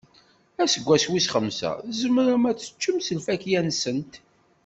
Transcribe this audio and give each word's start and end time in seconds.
Aseggas 0.63 1.03
wis 1.11 1.27
xemsa, 1.33 1.71
tzemrem 1.89 2.43
ad 2.51 2.57
teččem 2.57 2.97
si 3.01 3.13
lfakya-nsent. 3.19 4.13